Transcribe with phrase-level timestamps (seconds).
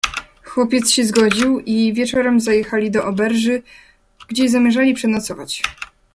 [0.43, 3.63] "Chłopiec się zgodził i wieczorem zajechali do oberży,
[4.27, 5.63] gdzie zamierzyli przenocować."